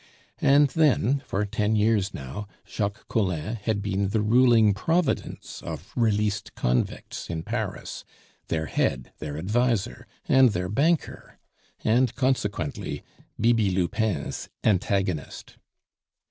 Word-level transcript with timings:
And 0.39 0.69
then, 0.69 1.21
for 1.27 1.45
ten 1.45 1.75
years 1.75 2.11
now, 2.11 2.47
Jacques 2.67 3.07
Collin 3.07 3.57
had 3.57 3.83
been 3.83 4.09
the 4.09 4.23
ruling 4.23 4.73
providence 4.73 5.61
of 5.61 5.91
released 5.95 6.55
convicts 6.55 7.29
in 7.29 7.43
Paris, 7.43 8.03
their 8.47 8.65
head, 8.65 9.11
their 9.19 9.37
adviser, 9.37 10.07
and 10.27 10.53
their 10.53 10.69
banker, 10.69 11.37
and 11.83 12.15
consequently 12.15 13.03
Bibi 13.39 13.69
Lupin's 13.69 14.49
antagonist. 14.63 15.59